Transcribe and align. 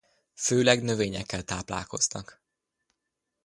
Főleg 0.33 0.83
növényekkel 0.83 1.43
táplálkoznak. 1.43 2.41